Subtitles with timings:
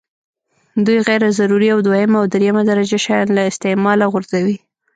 [0.85, 4.57] دوی غیر ضروري او دویمه او درېمه درجه شیان له استعماله غورځوي.